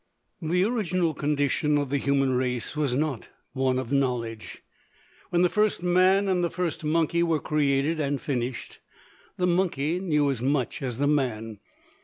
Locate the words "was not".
2.75-3.29